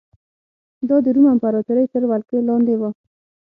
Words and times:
دا 0.89 0.95
د 1.05 1.07
روم 1.15 1.25
امپراتورۍ 1.33 1.85
تر 1.93 2.03
ولکې 2.11 2.37
لاندې 2.47 2.75
و 2.77 2.81